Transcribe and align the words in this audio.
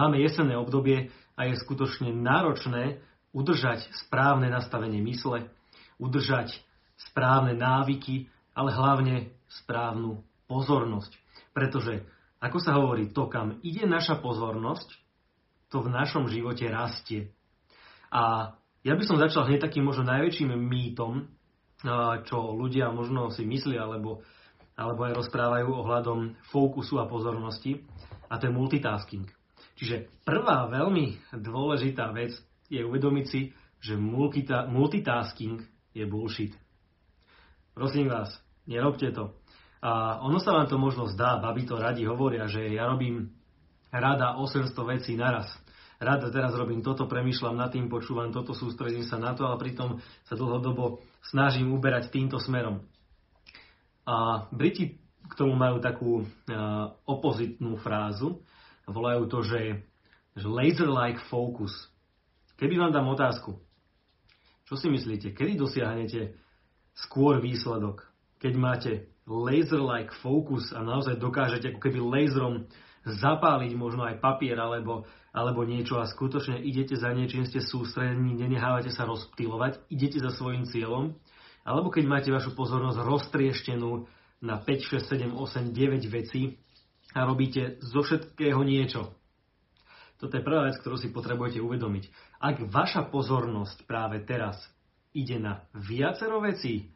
Máme 0.00 0.16
jesenné 0.16 0.56
obdobie 0.56 1.12
a 1.36 1.44
je 1.44 1.60
skutočne 1.60 2.08
náročné 2.16 3.04
udržať 3.36 3.84
správne 4.00 4.48
nastavenie 4.48 5.04
mysle, 5.04 5.52
udržať 6.00 6.56
správne 6.96 7.52
návyky, 7.52 8.32
ale 8.56 8.72
hlavne 8.72 9.36
správnu 9.60 10.24
pozornosť. 10.48 11.12
Pretože, 11.52 12.08
ako 12.40 12.58
sa 12.64 12.80
hovorí, 12.80 13.12
to, 13.12 13.28
kam 13.28 13.60
ide 13.60 13.84
naša 13.84 14.16
pozornosť, 14.24 14.88
to 15.68 15.84
v 15.84 15.92
našom 15.92 16.32
živote 16.32 16.64
rastie. 16.72 17.36
A 18.08 18.56
ja 18.80 18.96
by 18.96 19.04
som 19.04 19.20
začal 19.20 19.44
hneď 19.44 19.68
takým 19.68 19.84
možno 19.84 20.08
najväčším 20.08 20.56
mýtom, 20.56 21.28
čo 22.24 22.56
ľudia 22.56 22.88
možno 22.88 23.28
si 23.28 23.44
myslia, 23.44 23.84
alebo, 23.84 24.24
alebo 24.80 25.04
aj 25.04 25.12
rozprávajú 25.20 25.68
ohľadom 25.68 26.40
fokusu 26.48 26.96
a 26.96 27.04
pozornosti, 27.04 27.84
a 28.32 28.40
to 28.40 28.48
je 28.48 28.56
multitasking. 28.56 29.28
Čiže 29.80 30.12
prvá 30.28 30.68
veľmi 30.68 31.32
dôležitá 31.32 32.12
vec 32.12 32.36
je 32.68 32.84
uvedomiť 32.84 33.26
si, 33.26 33.56
že 33.80 33.96
multitasking 33.96 35.64
je 35.96 36.04
bullshit. 36.04 36.52
Prosím 37.72 38.12
vás, 38.12 38.28
nerobte 38.68 39.08
to. 39.16 39.32
A 39.80 40.20
ono 40.20 40.36
sa 40.36 40.52
vám 40.52 40.68
to 40.68 40.76
možno 40.76 41.08
zdá, 41.08 41.40
babi 41.40 41.64
to 41.64 41.80
radi 41.80 42.04
hovoria, 42.04 42.44
že 42.44 42.68
ja 42.68 42.84
robím 42.84 43.32
rada 43.88 44.36
800 44.36 44.76
vecí 44.84 45.16
naraz 45.16 45.48
rada 46.00 46.32
teraz 46.32 46.56
robím 46.56 46.80
toto, 46.80 47.04
premýšľam 47.04 47.60
nad 47.60 47.68
tým, 47.70 47.92
počúvam 47.92 48.32
toto, 48.32 48.56
sústredím 48.56 49.04
sa 49.04 49.20
na 49.20 49.36
to, 49.36 49.44
ale 49.44 49.60
pritom 49.60 50.00
sa 50.24 50.34
dlhodobo 50.34 51.04
snažím 51.20 51.76
uberať 51.76 52.08
týmto 52.08 52.40
smerom. 52.40 52.80
A 54.08 54.48
Briti 54.50 54.96
k 55.28 55.32
tomu 55.36 55.54
majú 55.54 55.78
takú 55.78 56.24
uh, 56.24 56.26
opozitnú 57.04 57.76
frázu, 57.78 58.40
volajú 58.90 59.30
to, 59.30 59.46
že, 59.46 59.86
že 60.36 60.46
laser-like 60.46 61.22
focus. 61.30 61.72
Keby 62.60 62.76
vám 62.76 62.92
dám 62.92 63.08
otázku, 63.08 63.56
čo 64.68 64.74
si 64.78 64.86
myslíte, 64.86 65.34
kedy 65.34 65.58
dosiahnete 65.58 66.36
skôr 66.94 67.42
výsledok? 67.42 68.06
Keď 68.38 68.52
máte 68.54 68.92
laser-like 69.26 70.14
focus 70.22 70.70
a 70.76 70.84
naozaj 70.84 71.18
dokážete 71.18 71.74
ako 71.74 71.80
keby 71.82 71.98
laserom 71.98 72.70
zapáliť 73.02 73.72
možno 73.74 74.04
aj 74.04 74.20
papier 74.20 74.60
alebo 74.60 75.08
alebo 75.30 75.62
niečo 75.62 76.02
a 76.02 76.10
skutočne 76.10 76.58
idete 76.58 76.98
za 76.98 77.14
niečím, 77.14 77.46
ste 77.46 77.62
sústredení, 77.62 78.34
nenehávate 78.34 78.90
sa 78.90 79.06
rozptýlovať, 79.06 79.78
idete 79.86 80.18
za 80.18 80.34
svojim 80.34 80.66
cieľom, 80.66 81.14
alebo 81.62 81.88
keď 81.94 82.04
máte 82.10 82.30
vašu 82.34 82.58
pozornosť 82.58 82.98
roztrieštenú 82.98 84.10
na 84.42 84.58
5, 84.58 84.98
6, 84.98 85.30
7, 85.30 85.38
8, 85.38 85.70
9 85.70 86.02
vecí 86.10 86.58
a 87.14 87.26
robíte 87.26 87.82
zo 87.82 88.02
všetkého 88.06 88.60
niečo. 88.62 89.14
Toto 90.20 90.36
je 90.36 90.44
prvá 90.44 90.68
vec, 90.68 90.76
ktorú 90.76 91.00
si 91.00 91.08
potrebujete 91.08 91.64
uvedomiť. 91.64 92.12
Ak 92.44 92.60
vaša 92.60 93.08
pozornosť 93.08 93.88
práve 93.88 94.20
teraz 94.20 94.60
ide 95.16 95.40
na 95.40 95.64
viacero 95.72 96.44
vecí, 96.44 96.92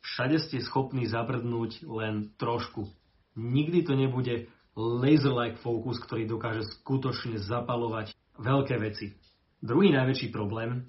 všade 0.00 0.40
ste 0.40 0.64
schopní 0.64 1.04
zabrdnúť 1.04 1.84
len 1.84 2.32
trošku. 2.40 2.88
Nikdy 3.36 3.84
to 3.84 3.92
nebude 3.92 4.48
laser-like 4.72 5.60
focus, 5.60 6.00
ktorý 6.00 6.24
dokáže 6.24 6.64
skutočne 6.80 7.36
zapalovať 7.36 8.16
veľké 8.40 8.76
veci. 8.80 9.12
Druhý 9.60 9.92
najväčší 9.92 10.32
problém 10.32 10.88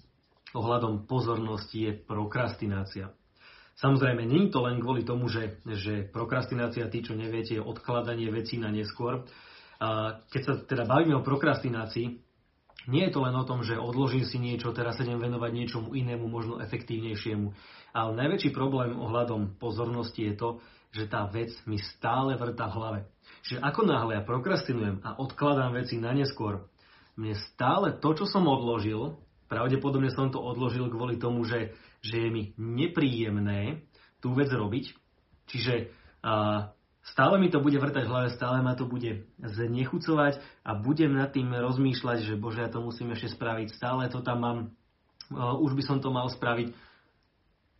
ohľadom 0.55 1.03
pozornosti 1.07 1.87
je 1.87 1.91
prokrastinácia. 1.95 3.11
Samozrejme, 3.77 4.25
nie 4.25 4.49
je 4.49 4.53
to 4.57 4.65
len 4.65 4.81
kvôli 4.81 5.05
tomu, 5.05 5.29
že, 5.29 5.61
že 5.69 6.09
prokrastinácia, 6.09 6.89
tí, 6.89 7.05
čo 7.05 7.13
neviete, 7.13 7.61
je 7.61 7.61
odkladanie 7.61 8.33
vecí 8.33 8.57
na 8.57 8.73
neskôr. 8.73 9.21
A 9.77 10.17
keď 10.33 10.41
sa 10.41 10.53
teda 10.65 10.83
bavíme 10.89 11.13
o 11.13 11.21
prokrastinácii, 11.21 12.25
nie 12.89 13.03
je 13.05 13.13
to 13.13 13.21
len 13.21 13.35
o 13.37 13.45
tom, 13.45 13.61
že 13.61 13.77
odložím 13.77 14.25
si 14.25 14.41
niečo, 14.41 14.73
teraz 14.73 14.97
sa 14.97 15.05
idem 15.05 15.21
venovať 15.21 15.51
niečomu 15.53 15.93
inému, 15.93 16.25
možno 16.25 16.57
efektívnejšiemu. 16.63 17.53
Ale 17.93 18.17
najväčší 18.17 18.49
problém 18.55 18.97
ohľadom 18.97 19.59
pozornosti 19.61 20.25
je 20.25 20.33
to, 20.33 20.49
že 20.95 21.05
tá 21.11 21.27
vec 21.29 21.53
mi 21.69 21.77
stále 21.77 22.33
vrta 22.39 22.71
v 22.71 22.75
hlave. 22.79 22.99
Čiže 23.45 23.61
ako 23.61 23.81
náhle 23.85 24.17
ja 24.17 24.23
prokrastinujem 24.23 25.03
a 25.03 25.19
odkladám 25.19 25.75
veci 25.75 25.99
na 25.99 26.15
neskôr, 26.15 26.65
mne 27.19 27.37
stále 27.53 27.97
to, 27.97 28.13
čo 28.13 28.25
som 28.25 28.45
odložil, 28.47 29.19
pravdepodobne 29.47 30.11
som 30.11 30.29
to 30.29 30.39
odložil 30.39 30.87
kvôli 30.91 31.19
tomu, 31.19 31.43
že, 31.47 31.75
že 32.03 32.27
je 32.27 32.29
mi 32.29 32.43
nepríjemné 32.55 33.87
tú 34.19 34.35
vec 34.35 34.51
robiť. 34.51 34.93
Čiže 35.47 35.91
a, 36.23 36.71
stále 37.01 37.39
mi 37.39 37.47
to 37.47 37.63
bude 37.63 37.79
vrtať 37.79 38.03
v 38.05 38.11
hlave, 38.11 38.29
stále 38.35 38.59
ma 38.59 38.75
to 38.75 38.83
bude 38.87 39.27
znechucovať 39.39 40.43
a 40.67 40.75
budem 40.75 41.15
nad 41.15 41.31
tým 41.31 41.55
rozmýšľať, 41.55 42.27
že 42.27 42.35
bože, 42.35 42.63
ja 42.63 42.69
to 42.69 42.83
musím 42.83 43.15
ešte 43.15 43.35
spraviť, 43.35 43.67
stále 43.71 44.11
to 44.11 44.19
tam 44.19 44.37
mám, 44.43 44.59
a, 45.31 45.55
už 45.55 45.73
by 45.73 45.83
som 45.83 45.97
to 46.03 46.11
mal 46.11 46.27
spraviť. 46.27 46.75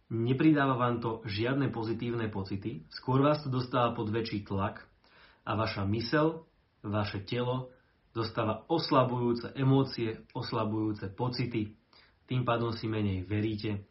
Nepridáva 0.08 0.80
vám 0.80 1.04
to 1.04 1.20
žiadne 1.28 1.68
pozitívne 1.68 2.32
pocity, 2.32 2.88
skôr 2.96 3.20
vás 3.20 3.44
to 3.44 3.52
dostáva 3.52 3.92
pod 3.92 4.08
väčší 4.08 4.48
tlak 4.48 4.88
a 5.44 5.52
vaša 5.60 5.84
mysel, 5.84 6.48
vaše 6.80 7.20
telo 7.28 7.76
dostáva 8.18 8.66
oslabujúce 8.66 9.54
emócie, 9.54 10.26
oslabujúce 10.34 11.14
pocity, 11.14 11.78
tým 12.26 12.42
pádom 12.42 12.74
si 12.74 12.90
menej 12.90 13.30
veríte 13.30 13.86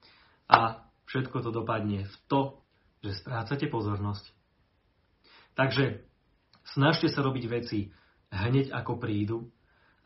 a 0.50 0.82
všetko 1.06 1.46
to 1.46 1.50
dopadne 1.54 2.04
v 2.04 2.16
to, 2.26 2.66
že 3.06 3.22
strácate 3.22 3.70
pozornosť. 3.70 4.34
Takže 5.54 6.04
snažte 6.74 7.06
sa 7.08 7.22
robiť 7.22 7.44
veci 7.46 7.88
hneď 8.34 8.74
ako 8.74 8.98
prídu. 8.98 9.48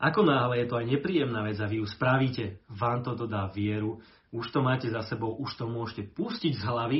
Ako 0.01 0.25
náhle 0.25 0.63
je 0.63 0.67
to 0.69 0.79
aj 0.81 0.85
nepríjemná 0.85 1.45
vec 1.45 1.57
a 1.61 1.69
vy 1.69 1.81
ju 1.81 1.85
spravíte, 1.85 2.65
vám 2.69 3.05
to 3.05 3.13
dodá 3.13 3.49
vieru, 3.49 4.01
už 4.31 4.49
to 4.49 4.63
máte 4.63 4.87
za 4.87 5.03
sebou, 5.05 5.35
už 5.37 5.59
to 5.59 5.67
môžete 5.67 6.15
pustiť 6.15 6.55
z 6.55 6.63
hlavy 6.63 6.99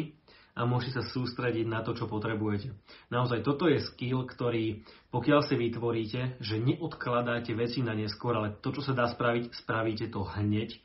a 0.51 0.67
môžete 0.67 0.99
sa 0.99 1.03
sústrediť 1.03 1.63
na 1.63 1.79
to, 1.79 1.95
čo 1.95 2.11
potrebujete. 2.11 2.75
Naozaj 3.07 3.39
toto 3.47 3.71
je 3.71 3.79
skill, 3.79 4.27
ktorý 4.27 4.83
pokiaľ 5.11 5.39
si 5.47 5.55
vytvoríte, 5.55 6.21
že 6.43 6.59
neodkladáte 6.59 7.55
veci 7.55 7.79
na 7.83 7.95
neskôr, 7.95 8.35
ale 8.35 8.59
to, 8.59 8.75
čo 8.75 8.83
sa 8.83 8.91
dá 8.91 9.07
spraviť, 9.07 9.55
spravíte 9.55 10.11
to 10.11 10.23
hneď, 10.23 10.75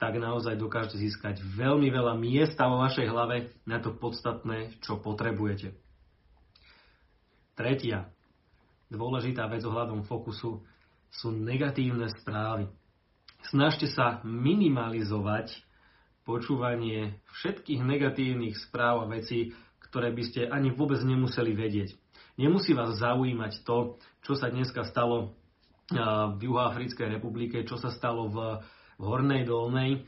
tak 0.00 0.16
naozaj 0.16 0.56
dokážete 0.56 0.96
získať 0.96 1.44
veľmi 1.44 1.92
veľa 1.92 2.16
miesta 2.16 2.64
vo 2.68 2.80
vašej 2.80 3.06
hlave 3.08 3.52
na 3.68 3.84
to 3.84 3.92
podstatné, 3.92 4.80
čo 4.80 4.96
potrebujete. 4.96 5.76
Tretia 7.52 8.08
dôležitá 8.88 9.44
vec 9.52 9.60
ohľadom 9.60 10.08
fokusu 10.08 10.64
sú 11.12 11.28
negatívne 11.28 12.08
správy. 12.16 12.72
Snažte 13.52 13.88
sa 13.92 14.24
minimalizovať 14.24 15.52
počúvanie 16.30 17.18
všetkých 17.34 17.82
negatívnych 17.82 18.54
správ 18.70 19.02
a 19.02 19.10
vecí, 19.10 19.50
ktoré 19.90 20.14
by 20.14 20.22
ste 20.22 20.40
ani 20.46 20.70
vôbec 20.70 21.02
nemuseli 21.02 21.50
vedieť. 21.50 21.98
Nemusí 22.38 22.70
vás 22.78 22.94
zaujímať 23.02 23.66
to, 23.66 23.98
čo 24.22 24.38
sa 24.38 24.46
dneska 24.46 24.86
stalo 24.86 25.34
v 25.90 26.38
Juhoafrickej 26.38 27.18
republike, 27.18 27.66
čo 27.66 27.74
sa 27.74 27.90
stalo 27.90 28.30
v, 28.30 28.38
Hornej 29.00 29.48
Dolnej, 29.48 30.04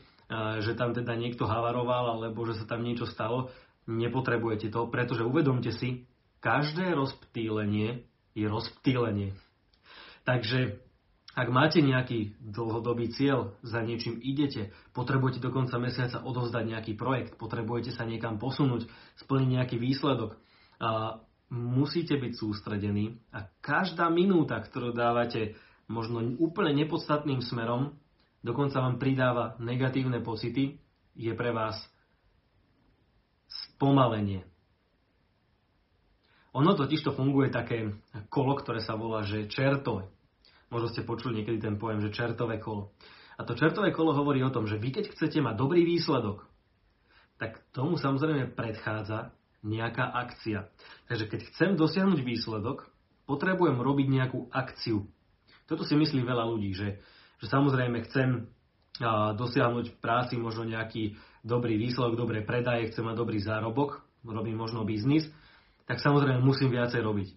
že 0.61 0.77
tam 0.77 0.93
teda 0.93 1.17
niekto 1.17 1.49
havaroval 1.49 2.13
alebo 2.13 2.45
že 2.45 2.61
sa 2.61 2.69
tam 2.69 2.85
niečo 2.85 3.09
stalo. 3.09 3.49
Nepotrebujete 3.89 4.69
to, 4.69 4.85
pretože 4.85 5.25
uvedomte 5.25 5.73
si, 5.73 6.05
každé 6.45 6.93
rozptýlenie 6.93 8.05
je 8.37 8.45
rozptýlenie. 8.45 9.33
Takže 10.29 10.77
ak 11.33 11.49
máte 11.49 11.81
nejaký 11.81 12.37
dlhodobý 12.39 13.09
cieľ, 13.09 13.57
za 13.65 13.81
niečím 13.81 14.21
idete, 14.21 14.69
potrebujete 14.93 15.41
do 15.41 15.49
konca 15.49 15.81
mesiaca 15.81 16.21
odovzdať 16.21 16.63
nejaký 16.69 16.93
projekt, 16.93 17.41
potrebujete 17.41 17.89
sa 17.89 18.05
niekam 18.05 18.37
posunúť, 18.37 18.85
splniť 19.17 19.49
nejaký 19.49 19.77
výsledok, 19.81 20.37
a 20.83 21.21
musíte 21.49 22.17
byť 22.17 22.33
sústredení 22.37 23.17
a 23.33 23.49
každá 23.65 24.09
minúta, 24.13 24.61
ktorú 24.61 24.93
dávate 24.93 25.57
možno 25.89 26.21
úplne 26.37 26.73
nepodstatným 26.85 27.41
smerom, 27.41 27.97
dokonca 28.45 28.81
vám 28.83 29.01
pridáva 29.01 29.57
negatívne 29.57 30.21
pocity, 30.21 30.77
je 31.13 31.31
pre 31.33 31.53
vás 31.53 31.77
spomalenie. 33.47 34.45
Ono 36.53 36.77
totiž 36.77 37.01
to 37.01 37.17
funguje 37.17 37.49
také 37.49 37.97
kolo, 38.29 38.53
ktoré 38.53 38.77
sa 38.81 38.93
volá, 38.93 39.25
že 39.25 39.49
čertové. 39.49 40.12
Možno 40.73 40.89
ste 40.89 41.05
počuli 41.05 41.37
niekedy 41.37 41.61
ten 41.61 41.77
pojem, 41.77 42.01
že 42.01 42.09
čertové 42.09 42.57
kolo. 42.57 42.97
A 43.37 43.45
to 43.45 43.53
čertové 43.53 43.93
kolo 43.93 44.17
hovorí 44.17 44.41
o 44.41 44.49
tom, 44.49 44.65
že 44.65 44.81
vy 44.81 44.89
keď 44.89 45.13
chcete 45.13 45.37
mať 45.45 45.53
dobrý 45.53 45.85
výsledok, 45.85 46.49
tak 47.37 47.61
tomu 47.69 48.01
samozrejme 48.01 48.57
predchádza 48.57 49.37
nejaká 49.61 50.09
akcia. 50.09 50.73
Takže 51.05 51.25
keď 51.29 51.39
chcem 51.53 51.69
dosiahnuť 51.77 52.19
výsledok, 52.25 52.89
potrebujem 53.29 53.77
robiť 53.77 54.07
nejakú 54.09 54.49
akciu. 54.49 55.05
Toto 55.69 55.85
si 55.87 55.93
myslí 55.93 56.25
veľa 56.25 56.43
ľudí, 56.49 56.75
že, 56.75 56.99
že 57.39 57.47
samozrejme 57.47 58.03
chcem 58.09 58.49
dosiahnuť 59.37 59.85
v 59.93 59.97
práci 59.97 60.37
možno 60.37 60.69
nejaký 60.69 61.17
dobrý 61.41 61.79
výsledok, 61.81 62.19
dobré 62.19 62.45
predaje, 62.45 62.93
chcem 62.93 63.01
mať 63.01 63.17
dobrý 63.17 63.41
zárobok, 63.41 64.05
robím 64.21 64.61
možno 64.61 64.85
biznis, 64.85 65.25
tak 65.89 65.97
samozrejme 65.97 66.45
musím 66.45 66.69
viacej 66.69 67.01
robiť. 67.01 67.27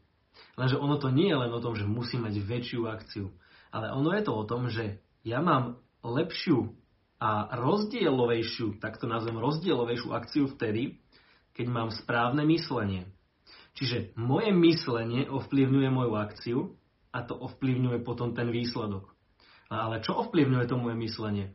Lenže 0.56 0.80
ono 0.80 0.96
to 0.96 1.12
nie 1.12 1.28
je 1.28 1.36
len 1.36 1.52
o 1.52 1.60
tom, 1.60 1.76
že 1.76 1.88
musím 1.88 2.24
mať 2.24 2.40
väčšiu 2.40 2.88
akciu, 2.88 3.32
Ale 3.72 3.92
ono 3.92 4.14
je 4.16 4.22
to 4.24 4.32
o 4.32 4.44
tom, 4.48 4.72
že 4.72 5.04
ja 5.26 5.44
mám 5.44 5.82
lepšiu 6.00 6.72
a 7.20 7.50
rozdielovejšiu, 7.56 8.80
tak 8.80 8.96
to 9.00 9.08
nazvem 9.08 9.36
rozdielovejšiu 9.36 10.08
akciu 10.12 10.44
vtedy, 10.52 11.00
keď 11.56 11.66
mám 11.68 11.88
správne 11.92 12.44
myslenie. 12.48 13.08
Čiže 13.76 14.16
moje 14.16 14.52
myslenie 14.52 15.28
ovplyvňuje 15.28 15.88
moju 15.92 16.12
akciu 16.16 16.58
a 17.12 17.24
to 17.24 17.36
ovplyvňuje 17.36 18.00
potom 18.04 18.32
ten 18.32 18.48
výsledok. 18.48 19.12
Ale 19.68 20.00
čo 20.00 20.16
ovplyvňuje 20.24 20.64
to 20.68 20.76
moje 20.80 20.96
myslenie? 20.96 21.46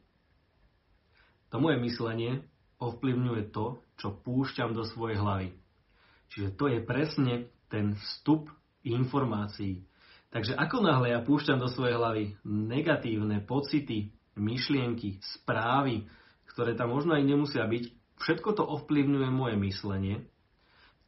To 1.50 1.58
moje 1.58 1.82
myslenie 1.82 2.46
ovplyvňuje 2.82 3.54
to, 3.54 3.82
čo 3.98 4.14
púšťam 4.14 4.74
do 4.74 4.86
svojej 4.86 5.18
hlavy. 5.22 5.48
Čiže 6.34 6.50
to 6.58 6.66
je 6.70 6.80
presne 6.82 7.34
ten 7.70 7.94
vstup 7.96 8.50
informácií. 8.86 9.86
Takže 10.32 10.56
ako 10.56 10.80
náhle 10.80 11.12
ja 11.12 11.20
púšťam 11.20 11.60
do 11.60 11.68
svojej 11.68 12.00
hlavy 12.00 12.24
negatívne 12.48 13.44
pocity, 13.44 14.16
myšlienky, 14.40 15.20
správy, 15.20 16.08
ktoré 16.48 16.72
tam 16.76 16.96
možno 16.96 17.20
aj 17.20 17.24
nemusia 17.28 17.68
byť, 17.68 17.84
všetko 18.20 18.50
to 18.56 18.64
ovplyvňuje 18.64 19.28
moje 19.28 19.56
myslenie, 19.60 20.16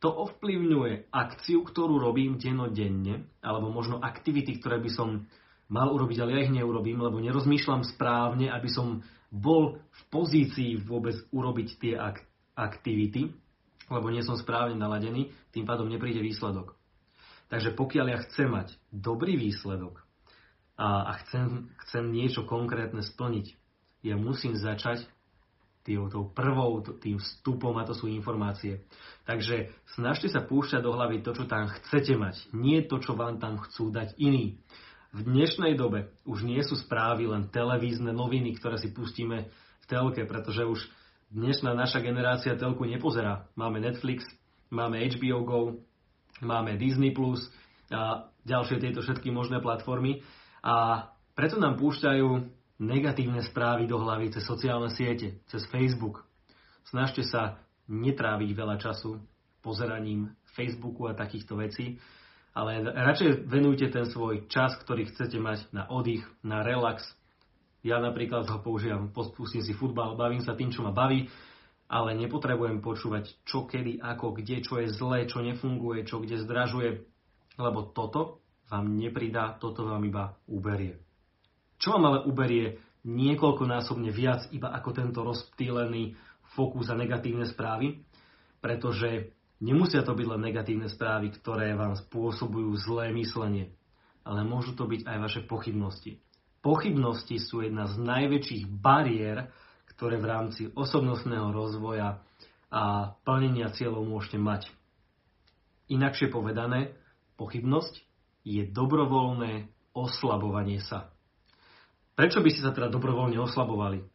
to 0.03 0.11
ovplyvňuje 0.11 1.15
akciu, 1.15 1.63
ktorú 1.63 1.95
robím 1.95 2.35
denodenne, 2.35 3.31
alebo 3.39 3.71
možno 3.71 4.03
aktivity, 4.03 4.59
ktoré 4.59 4.83
by 4.83 4.91
som 4.91 5.23
mal 5.71 5.87
urobiť, 5.95 6.19
ale 6.19 6.35
ja 6.35 6.43
ich 6.43 6.51
neurobím, 6.51 6.99
lebo 6.99 7.23
nerozmýšľam 7.23 7.87
správne, 7.87 8.51
aby 8.51 8.67
som 8.67 8.99
bol 9.31 9.79
v 9.79 10.01
pozícii 10.11 10.83
vôbec 10.83 11.15
urobiť 11.31 11.67
tie 11.79 11.93
ak- 11.95 12.27
aktivity, 12.59 13.31
lebo 13.87 14.11
nie 14.11 14.19
som 14.21 14.35
správne 14.35 14.75
naladený, 14.75 15.31
tým 15.55 15.63
pádom 15.63 15.87
nepríde 15.87 16.19
výsledok. 16.19 16.75
Takže 17.53 17.69
pokiaľ 17.77 18.05
ja 18.09 18.19
chcem 18.25 18.49
mať 18.49 18.73
dobrý 18.89 19.37
výsledok 19.37 20.01
a, 20.73 21.13
a 21.13 21.21
chcem, 21.21 21.69
chcem 21.85 22.09
niečo 22.09 22.49
konkrétne 22.49 23.05
splniť, 23.05 23.53
ja 24.01 24.17
musím 24.17 24.57
začať 24.57 25.05
tou 25.85 26.25
prvou, 26.33 26.81
tým 26.81 27.21
vstupom 27.21 27.77
a 27.77 27.85
to 27.85 27.93
sú 27.93 28.09
informácie. 28.09 28.81
Takže 29.29 29.69
snažte 29.93 30.33
sa 30.33 30.41
púšťať 30.41 30.81
do 30.81 30.97
hlavy 30.97 31.21
to, 31.21 31.37
čo 31.37 31.45
tam 31.45 31.69
chcete 31.69 32.17
mať, 32.17 32.35
nie 32.57 32.81
to, 32.81 32.97
čo 32.97 33.13
vám 33.13 33.37
tam 33.37 33.61
chcú 33.61 33.93
dať 33.93 34.17
iní. 34.17 34.57
V 35.13 35.21
dnešnej 35.21 35.77
dobe 35.77 36.09
už 36.25 36.49
nie 36.49 36.63
sú 36.65 36.73
správy 36.73 37.29
len 37.29 37.53
televízne 37.53 38.17
noviny, 38.17 38.57
ktoré 38.57 38.81
si 38.81 38.89
pustíme 38.89 39.53
v 39.53 39.85
telke, 39.85 40.25
pretože 40.25 40.65
už 40.65 40.89
dnešná 41.29 41.77
naša 41.77 42.01
generácia 42.01 42.57
telku 42.57 42.89
nepozerá. 42.89 43.45
Máme 43.53 43.77
Netflix, 43.77 44.25
máme 44.73 45.05
HBO 45.05 45.39
Go, 45.45 45.59
máme 46.43 46.77
Disney+, 46.77 47.15
Plus 47.15 47.41
a 47.91 48.29
ďalšie 48.43 48.79
tieto 48.79 49.03
všetky 49.03 49.31
možné 49.31 49.63
platformy. 49.63 50.23
A 50.63 51.07
preto 51.35 51.59
nám 51.59 51.79
púšťajú 51.79 52.27
negatívne 52.83 53.41
správy 53.43 53.87
do 53.87 53.99
hlavy 53.99 54.31
cez 54.31 54.43
sociálne 54.43 54.91
siete, 54.91 55.43
cez 55.47 55.63
Facebook. 55.71 56.23
Snažte 56.87 57.23
sa 57.23 57.63
netráviť 57.87 58.49
veľa 58.55 58.75
času 58.79 59.19
pozeraním 59.63 60.35
Facebooku 60.53 61.07
a 61.07 61.17
takýchto 61.17 61.55
vecí, 61.55 61.97
ale 62.53 62.85
radšej 62.85 63.49
venujte 63.49 63.89
ten 63.89 64.05
svoj 64.05 64.45
čas, 64.45 64.77
ktorý 64.83 65.09
chcete 65.09 65.41
mať 65.41 65.73
na 65.73 65.89
oddych, 65.89 66.21
na 66.45 66.61
relax. 66.61 67.01
Ja 67.81 67.99
napríklad 67.99 68.47
ho 68.47 68.59
používam, 68.61 69.11
pustím 69.11 69.65
si 69.65 69.73
futbal, 69.73 70.15
bavím 70.15 70.45
sa 70.45 70.55
tým, 70.55 70.69
čo 70.71 70.85
ma 70.85 70.93
baví, 70.93 71.27
ale 71.93 72.17
nepotrebujem 72.17 72.81
počúvať 72.81 73.45
čo, 73.45 73.69
kedy, 73.69 74.01
ako, 74.01 74.33
kde, 74.33 74.65
čo 74.65 74.81
je 74.81 74.89
zlé, 74.89 75.29
čo 75.29 75.45
nefunguje, 75.45 76.09
čo 76.09 76.17
kde 76.17 76.41
zdražuje, 76.41 77.05
lebo 77.61 77.93
toto 77.93 78.41
vám 78.73 78.97
nepridá, 78.97 79.53
toto 79.61 79.85
vám 79.85 80.01
iba 80.01 80.33
uberie. 80.49 80.97
Čo 81.77 81.93
vám 81.93 82.09
ale 82.09 82.19
uberie 82.25 82.81
niekoľkonásobne 83.05 84.09
viac 84.09 84.49
iba 84.49 84.73
ako 84.73 84.89
tento 84.89 85.21
rozptýlený 85.21 86.17
fokus 86.57 86.89
a 86.89 86.97
negatívne 86.97 87.45
správy, 87.45 88.01
pretože 88.57 89.29
nemusia 89.61 90.01
to 90.01 90.17
byť 90.17 90.27
len 90.33 90.41
negatívne 90.49 90.89
správy, 90.89 91.29
ktoré 91.29 91.77
vám 91.77 91.93
spôsobujú 91.93 92.73
zlé 92.81 93.13
myslenie, 93.13 93.69
ale 94.25 94.41
môžu 94.41 94.73
to 94.73 94.89
byť 94.89 95.05
aj 95.05 95.17
vaše 95.21 95.41
pochybnosti. 95.45 96.17
Pochybnosti 96.63 97.37
sú 97.37 97.61
jedna 97.61 97.85
z 97.91 98.01
najväčších 98.01 98.63
bariér, 98.81 99.51
ktoré 99.95 100.17
v 100.17 100.29
rámci 100.29 100.61
osobnostného 100.73 101.53
rozvoja 101.53 102.21
a 102.73 103.13
plnenia 103.25 103.69
cieľov 103.73 104.09
môžete 104.09 104.41
mať. 104.41 104.69
Inakšie 105.93 106.33
povedané, 106.33 106.97
pochybnosť 107.37 108.01
je 108.43 108.65
dobrovoľné 108.65 109.69
oslabovanie 109.93 110.81
sa. 110.81 111.13
Prečo 112.13 112.41
by 112.41 112.49
ste 112.49 112.61
sa 112.65 112.73
teda 112.73 112.89
dobrovoľne 112.89 113.37
oslabovali? 113.41 114.05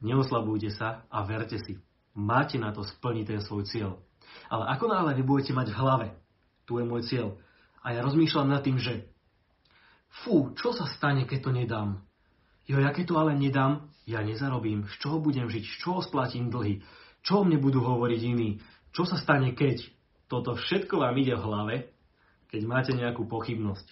Neoslabujte 0.00 0.72
sa 0.72 1.04
a 1.12 1.24
verte 1.24 1.60
si. 1.60 1.76
Máte 2.16 2.56
na 2.56 2.72
to 2.72 2.84
splniť 2.84 3.24
ten 3.28 3.40
svoj 3.44 3.68
cieľ. 3.68 4.00
Ale 4.48 4.68
ako 4.72 4.88
náhle 4.88 5.12
vy 5.16 5.22
budete 5.24 5.52
mať 5.52 5.72
v 5.72 5.78
hlave, 5.80 6.08
tu 6.64 6.80
je 6.80 6.84
môj 6.84 7.04
cieľ, 7.08 7.36
a 7.80 7.96
ja 7.96 8.04
rozmýšľam 8.04 8.48
nad 8.52 8.60
tým, 8.60 8.76
že 8.76 9.08
fú, 10.22 10.52
čo 10.52 10.76
sa 10.76 10.84
stane, 10.84 11.24
keď 11.24 11.38
to 11.40 11.50
nedám? 11.52 11.88
Jo, 12.70 12.78
ja 12.78 12.94
keď 12.94 13.04
to 13.10 13.18
ale 13.18 13.34
nedám, 13.34 13.90
ja 14.06 14.22
nezarobím, 14.22 14.86
z 14.86 14.94
čoho 15.02 15.18
budem 15.18 15.50
žiť, 15.50 15.64
z 15.66 15.74
čoho 15.82 15.98
splatím 16.06 16.54
dlhy, 16.54 16.86
čo 17.26 17.42
o 17.42 17.44
mne 17.44 17.58
budú 17.58 17.82
hovoriť 17.82 18.20
iní, 18.22 18.62
čo 18.94 19.02
sa 19.02 19.18
stane 19.18 19.58
keď? 19.58 19.90
Toto 20.30 20.54
všetko 20.54 21.02
vám 21.02 21.18
ide 21.18 21.34
v 21.34 21.42
hlave, 21.42 21.74
keď 22.46 22.60
máte 22.70 22.92
nejakú 22.94 23.26
pochybnosť. 23.26 23.90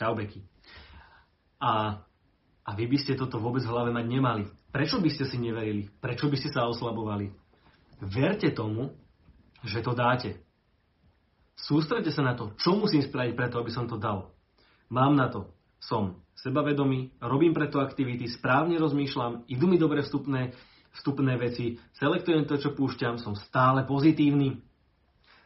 Čau, 0.00 0.16
Beky. 0.16 0.40
A, 1.60 2.00
a 2.64 2.70
vy 2.72 2.88
by 2.88 2.96
ste 3.04 3.20
toto 3.20 3.36
vôbec 3.36 3.60
v 3.60 3.72
hlave 3.72 3.92
mať 3.92 4.06
nemali. 4.08 4.44
Prečo 4.72 5.04
by 5.04 5.10
ste 5.12 5.28
si 5.28 5.36
neverili? 5.36 5.84
Prečo 6.00 6.32
by 6.32 6.36
ste 6.40 6.48
sa 6.48 6.64
oslabovali? 6.64 7.28
Verte 8.00 8.48
tomu, 8.56 8.96
že 9.60 9.84
to 9.84 9.92
dáte. 9.92 10.40
Sústredte 11.52 12.08
sa 12.08 12.24
na 12.24 12.32
to, 12.32 12.56
čo 12.56 12.80
musím 12.80 13.04
spraviť 13.04 13.36
preto, 13.36 13.60
aby 13.60 13.68
som 13.68 13.84
to 13.84 14.00
dal. 14.00 14.32
Mám 14.88 15.20
na 15.20 15.28
to. 15.28 15.52
Som 15.84 16.23
sebavedomý, 16.38 17.14
robím 17.22 17.54
preto 17.54 17.78
aktivity, 17.78 18.26
správne 18.26 18.78
rozmýšľam, 18.78 19.46
idú 19.46 19.66
mi 19.70 19.78
dobre 19.78 20.02
vstupné, 20.02 20.54
vstupné 20.98 21.34
veci, 21.38 21.78
selektujem 21.98 22.46
to, 22.46 22.58
čo 22.58 22.74
púšťam, 22.74 23.18
som 23.18 23.38
stále 23.38 23.86
pozitívny, 23.86 24.58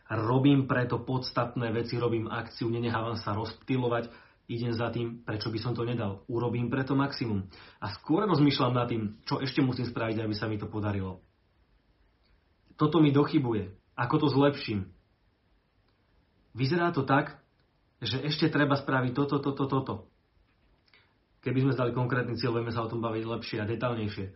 robím 0.09 0.65
preto 0.65 1.05
podstatné 1.05 1.69
veci, 1.73 2.01
robím 2.01 2.33
akciu, 2.33 2.73
nenechávam 2.73 3.21
sa 3.21 3.37
rozptýlovať, 3.37 4.09
idem 4.49 4.73
za 4.73 4.89
tým, 4.89 5.21
prečo 5.23 5.53
by 5.53 5.61
som 5.61 5.77
to 5.77 5.85
nedal. 5.85 6.25
Urobím 6.25 6.73
preto 6.73 6.97
maximum. 6.97 7.45
A 7.85 7.93
skôr 7.93 8.25
rozmýšľam 8.25 8.73
nad 8.73 8.89
tým, 8.89 9.21
čo 9.29 9.45
ešte 9.45 9.61
musím 9.61 9.85
spraviť, 9.85 10.25
aby 10.25 10.33
sa 10.33 10.49
mi 10.49 10.57
to 10.57 10.65
podarilo. 10.65 11.21
Toto 12.81 13.05
mi 13.05 13.13
dochybuje. 13.13 13.77
Ako 13.93 14.17
to 14.25 14.27
zlepším? 14.33 14.89
Vyzerá 16.57 16.89
to 16.97 17.05
tak, 17.05 17.37
že 18.01 18.25
ešte 18.25 18.49
treba 18.49 18.79
spraviť 18.79 19.13
toto, 19.13 19.37
toto, 19.43 19.69
toto. 19.69 19.95
Keby 21.43 21.59
sme 21.65 21.77
zdali 21.77 21.95
konkrétny 21.95 22.35
cieľ, 22.35 22.59
vieme 22.59 22.75
sa 22.75 22.83
o 22.85 22.91
tom 22.91 23.03
baviť 23.03 23.25
lepšie 23.25 23.59
a 23.63 23.69
detálnejšie. 23.69 24.27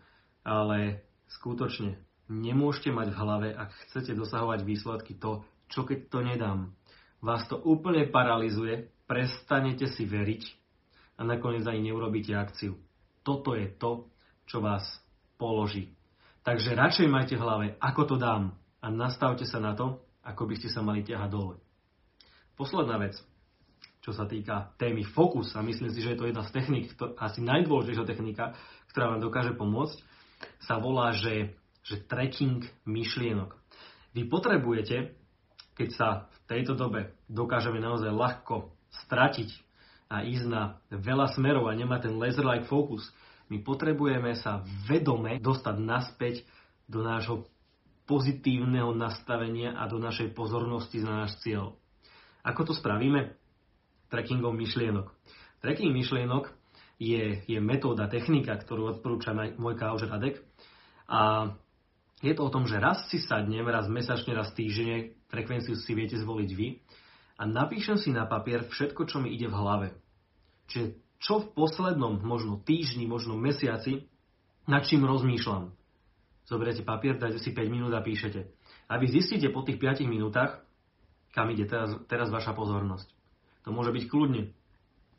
Ale 0.47 1.03
skutočne 1.39 1.99
nemôžete 2.31 2.91
mať 2.95 3.09
v 3.11 3.19
hlave, 3.19 3.49
ak 3.55 3.71
chcete 3.89 4.15
dosahovať 4.15 4.63
výsledky, 4.63 5.19
to, 5.19 5.43
čo 5.71 5.83
keď 5.87 5.99
to 6.11 6.19
nedám. 6.23 6.61
Vás 7.23 7.47
to 7.47 7.59
úplne 7.59 8.11
paralizuje 8.11 8.91
prestanete 9.13 9.93
si 9.93 10.09
veriť 10.09 10.43
a 11.21 11.29
nakoniec 11.29 11.69
ani 11.69 11.93
neurobíte 11.93 12.33
akciu. 12.33 12.81
Toto 13.21 13.53
je 13.53 13.69
to, 13.77 14.09
čo 14.49 14.65
vás 14.65 14.89
položí. 15.37 15.93
Takže 16.41 16.73
radšej 16.73 17.13
majte 17.13 17.37
v 17.37 17.45
hlave, 17.45 17.67
ako 17.77 18.03
to 18.09 18.17
dám 18.17 18.57
a 18.81 18.87
nastavte 18.89 19.45
sa 19.45 19.61
na 19.61 19.77
to, 19.77 20.01
ako 20.25 20.49
by 20.49 20.55
ste 20.57 20.73
sa 20.73 20.81
mali 20.81 21.05
ťahať 21.05 21.29
dole. 21.29 21.61
Posledná 22.57 22.97
vec, 22.97 23.21
čo 24.03 24.11
sa 24.11 24.27
týka 24.27 24.75
témy 24.83 25.07
fokus, 25.07 25.55
a 25.55 25.63
myslím 25.63 25.95
si, 25.95 26.03
že 26.03 26.15
je 26.15 26.19
to 26.19 26.27
jedna 26.27 26.43
z 26.43 26.51
technik, 26.51 26.91
asi 27.23 27.39
najdôležitejšia 27.39 28.11
technika, 28.11 28.45
ktorá 28.91 29.15
vám 29.15 29.23
dokáže 29.23 29.55
pomôcť, 29.55 29.99
sa 30.67 30.83
volá, 30.83 31.15
že, 31.15 31.55
že 31.87 32.03
tracking 32.03 32.67
myšlienok. 32.83 33.55
Vy 34.13 34.27
potrebujete, 34.27 35.15
keď 35.79 35.89
sa 35.95 36.09
v 36.27 36.39
tejto 36.51 36.75
dobe 36.75 37.15
dokážeme 37.31 37.79
naozaj 37.79 38.11
ľahko 38.11 38.75
stratiť 39.07 39.51
a 40.13 40.27
ísť 40.27 40.47
na 40.51 40.83
veľa 40.93 41.33
smerov 41.33 41.71
a 41.71 41.79
nemá 41.79 42.03
ten 42.03 42.19
laser-like 42.19 42.69
focus, 42.69 43.07
my 43.49 43.63
potrebujeme 43.63 44.35
sa 44.37 44.67
vedome 44.85 45.39
dostať 45.41 45.77
naspäť 45.79 46.45
do 46.91 47.01
nášho 47.01 47.49
pozitívneho 48.05 48.93
nastavenia 48.93 49.79
a 49.79 49.87
do 49.87 49.97
našej 49.97 50.35
pozornosti 50.35 51.01
na 51.01 51.25
náš 51.25 51.39
cieľ. 51.41 51.79
Ako 52.43 52.67
to 52.67 52.75
spravíme? 52.75 53.39
Trackingom 54.13 54.53
myšlienok. 54.53 55.09
Tracking 55.65 55.97
myšlienok 55.97 56.53
je, 57.01 57.41
je 57.49 57.59
metóda, 57.65 58.13
technika, 58.13 58.61
ktorú 58.61 58.93
odporúča 58.93 59.33
môj 59.57 59.75
kauč 59.81 60.05
Radek. 60.05 60.45
A 61.09 61.53
je 62.21 62.33
to 62.37 62.47
o 62.47 62.53
tom, 62.53 62.69
že 62.69 62.77
raz 62.79 63.09
si 63.09 63.19
sadnem, 63.19 63.65
raz 63.65 63.89
mesačne, 63.89 64.37
raz 64.37 64.53
týždenne, 64.53 65.17
frekvenciu 65.33 65.75
si 65.75 65.93
viete 65.97 66.21
zvoliť 66.21 66.51
vy 66.53 66.79
a 67.41 67.49
napíšem 67.49 67.99
si 67.99 68.13
na 68.13 68.29
papier 68.29 68.69
všetko, 68.69 69.09
čo 69.09 69.19
mi 69.19 69.33
ide 69.33 69.49
v 69.51 69.59
hlave. 69.59 69.89
Čiže 70.71 71.01
čo 71.19 71.43
v 71.43 71.51
poslednom, 71.57 72.23
možno 72.23 72.63
týždni, 72.63 73.11
možno 73.11 73.35
mesiaci, 73.35 74.07
nad 74.69 74.87
čím 74.87 75.03
rozmýšľam. 75.09 75.75
Zoberiete 76.47 76.87
papier, 76.87 77.19
dajte 77.19 77.43
si 77.43 77.51
5 77.55 77.67
minút 77.71 77.91
a 77.95 78.03
píšete. 78.03 78.51
A 78.91 78.99
vy 78.99 79.07
zistíte 79.11 79.51
po 79.51 79.67
tých 79.67 79.79
5 79.79 80.07
minútach, 80.07 80.63
kam 81.35 81.51
ide 81.51 81.67
teraz, 81.67 81.95
teraz 82.07 82.29
vaša 82.31 82.53
pozornosť. 82.53 83.22
To 83.63 83.71
môže 83.71 83.95
byť 83.95 84.05
kľudne. 84.11 84.51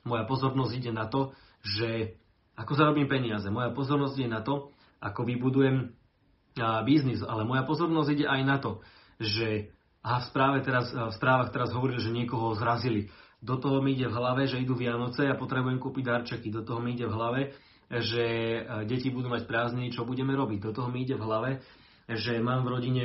Moja 0.04 0.28
pozornosť 0.28 0.74
ide 0.76 0.92
na 0.92 1.08
to, 1.08 1.32
že 1.64 2.20
ako 2.60 2.76
zarobím 2.76 3.08
peniaze. 3.08 3.48
Moja 3.48 3.72
pozornosť 3.72 4.16
ide 4.20 4.30
na 4.30 4.44
to, 4.44 4.70
ako 5.00 5.24
vybudujem 5.24 5.96
biznis. 6.84 7.24
Ale 7.24 7.48
moja 7.48 7.64
pozornosť 7.64 8.10
ide 8.14 8.26
aj 8.28 8.42
na 8.44 8.58
to, 8.60 8.84
že 9.18 9.72
a 10.04 10.20
v, 10.20 10.24
správe 10.28 10.60
teraz, 10.68 10.92
v 10.92 11.16
správach 11.16 11.56
teraz 11.56 11.72
hovorili, 11.72 12.04
že 12.04 12.12
niekoho 12.12 12.52
zrazili. 12.60 13.08
Do 13.40 13.56
toho 13.56 13.80
mi 13.80 13.96
ide 13.96 14.12
v 14.12 14.20
hlave, 14.20 14.52
že 14.52 14.60
idú 14.60 14.76
Vianoce 14.76 15.32
a 15.32 15.40
potrebujem 15.40 15.80
kúpiť 15.80 16.04
darčeky. 16.04 16.52
Do 16.52 16.68
toho 16.68 16.84
mi 16.84 17.00
ide 17.00 17.08
v 17.08 17.16
hlave, 17.16 17.42
že 17.88 18.24
deti 18.84 19.08
budú 19.08 19.32
mať 19.32 19.48
prázdniny, 19.48 19.96
čo 19.96 20.04
budeme 20.04 20.36
robiť. 20.36 20.60
Do 20.60 20.72
toho 20.76 20.92
mi 20.92 21.08
ide 21.08 21.16
v 21.16 21.24
hlave, 21.24 21.52
že 22.12 22.44
mám 22.44 22.68
v 22.68 22.72
rodine 22.76 23.04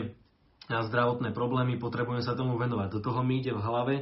zdravotné 0.66 1.30
problémy, 1.30 1.78
potrebujem 1.78 2.26
sa 2.26 2.35
tomu 2.35 2.59
venovať. 2.59 2.99
Do 2.99 3.00
toho 3.02 3.23
mi 3.23 3.38
ide 3.38 3.54
v 3.54 3.62
hlave, 3.62 3.95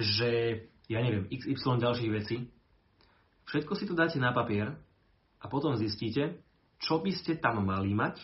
že 0.00 0.64
ja 0.88 1.04
neviem, 1.04 1.28
XY 1.28 1.84
ďalších 1.84 2.10
vecí. 2.12 2.36
Všetko 3.48 3.72
si 3.76 3.84
to 3.84 3.94
dáte 3.96 4.16
na 4.16 4.32
papier 4.32 4.72
a 5.40 5.46
potom 5.46 5.76
zistíte, 5.76 6.40
čo 6.80 7.00
by 7.00 7.12
ste 7.12 7.36
tam 7.36 7.64
mali 7.64 7.92
mať, 7.92 8.20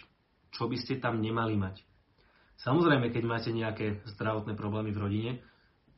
čo 0.53 0.69
by 0.69 0.77
ste 0.81 1.01
tam 1.01 1.21
nemali 1.21 1.57
mať. 1.61 1.85
Samozrejme, 2.65 3.13
keď 3.13 3.25
máte 3.27 3.51
nejaké 3.53 4.01
zdravotné 4.17 4.57
problémy 4.57 4.95
v 4.95 5.03
rodine, 5.03 5.33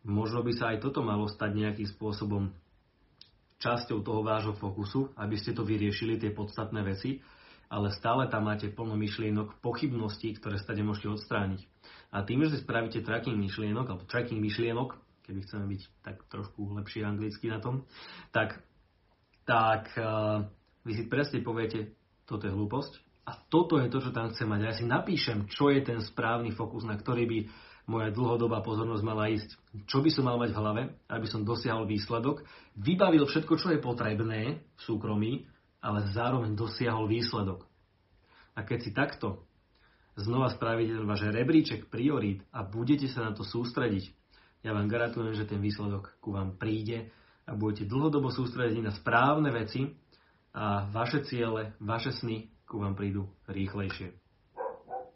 možno 0.03 0.43
by 0.43 0.53
sa 0.55 0.75
aj 0.75 0.83
toto 0.83 1.03
malo 1.03 1.31
stať 1.31 1.55
nejakým 1.55 1.87
spôsobom 1.87 2.51
časťou 3.63 4.03
toho 4.03 4.21
vášho 4.27 4.55
fokusu, 4.57 5.13
aby 5.17 5.37
ste 5.37 5.55
to 5.55 5.65
vyriešili, 5.65 6.21
tie 6.21 6.33
podstatné 6.33 6.83
veci, 6.83 7.21
ale 7.67 7.91
stále 7.91 8.31
tam 8.31 8.47
máte 8.47 8.71
plno 8.71 8.95
myšlienok, 8.95 9.59
pochybností, 9.59 10.39
ktoré 10.39 10.57
stade 10.61 10.87
môžete 10.87 11.19
odstrániť. 11.19 11.67
A 12.15 12.23
tým, 12.23 12.47
že 12.47 12.57
si 12.57 12.63
spravíte 12.63 13.03
tracking 13.03 13.37
myšlienok, 13.37 13.87
alebo 13.91 14.05
tracking 14.07 14.39
myšlienok, 14.39 15.06
keby 15.27 15.43
chceme 15.43 15.67
byť 15.67 15.83
tak 16.07 16.17
trošku 16.31 16.71
lepšie 16.79 17.03
anglicky 17.03 17.51
na 17.51 17.59
tom, 17.59 17.83
tak, 18.31 18.63
tak 19.43 19.91
uh, 19.99 20.47
vy 20.87 20.93
si 20.95 21.05
presne 21.11 21.43
poviete, 21.43 21.99
toto 22.25 22.47
je 22.47 22.55
hlúposť, 22.55 23.07
a 23.27 23.33
toto 23.51 23.83
je 23.83 23.91
to, 23.91 23.99
čo 23.99 24.15
tam 24.15 24.31
chcem 24.31 24.47
mať. 24.47 24.61
Ja 24.63 24.73
si 24.73 24.87
napíšem, 24.87 25.51
čo 25.51 25.67
je 25.75 25.83
ten 25.83 25.99
správny 25.99 26.55
fokus, 26.55 26.87
na 26.87 26.95
ktorý 26.95 27.27
by 27.27 27.39
moja 27.91 28.15
dlhodobá 28.15 28.63
pozornosť 28.63 29.03
mala 29.03 29.31
ísť. 29.35 29.51
Čo 29.91 29.99
by 30.03 30.11
som 30.15 30.31
mal 30.31 30.39
mať 30.39 30.55
v 30.55 30.61
hlave, 30.63 30.83
aby 31.11 31.27
som 31.27 31.43
dosiahol 31.43 31.91
výsledok, 31.91 32.47
vybavil 32.79 33.27
všetko, 33.27 33.59
čo 33.59 33.75
je 33.75 33.83
potrebné 33.83 34.63
v 34.63 34.81
súkromí, 34.83 35.47
ale 35.83 36.07
zároveň 36.15 36.55
dosiahol 36.55 37.11
výsledok. 37.11 37.67
A 38.55 38.63
keď 38.63 38.79
si 38.83 38.91
takto 38.95 39.47
znova 40.19 40.51
spravíte 40.51 40.99
váš 41.03 41.27
rebríček 41.31 41.91
priorít 41.91 42.47
a 42.55 42.63
budete 42.63 43.11
sa 43.11 43.27
na 43.27 43.33
to 43.35 43.43
sústrediť, 43.43 44.11
ja 44.67 44.75
vám 44.75 44.91
garantujem, 44.91 45.39
že 45.39 45.47
ten 45.47 45.63
výsledok 45.63 46.19
ku 46.19 46.35
vám 46.35 46.59
príde 46.59 47.15
a 47.47 47.55
budete 47.55 47.87
dlhodobo 47.87 48.35
sústrediť 48.35 48.83
na 48.83 48.91
správne 48.91 49.55
veci 49.55 49.87
a 50.51 50.91
vaše 50.91 51.23
ciele, 51.23 51.79
vaše 51.79 52.11
sny 52.11 52.51
ku 52.67 52.83
vám 52.83 52.99
prídu 52.99 53.31
rýchlejšie. 53.47 54.26